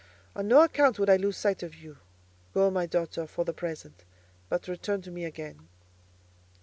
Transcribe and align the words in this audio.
On 0.35 0.47
no 0.47 0.63
account 0.63 0.97
would 0.97 1.11
I 1.11 1.15
lose 1.17 1.37
sight 1.37 1.61
of 1.61 1.75
you. 1.75 1.99
Go, 2.55 2.71
my 2.71 2.87
daughter, 2.87 3.27
for 3.27 3.45
the 3.45 3.53
present; 3.53 4.03
but 4.49 4.67
return 4.67 5.03
to 5.03 5.11
me 5.11 5.25
again." 5.25 5.67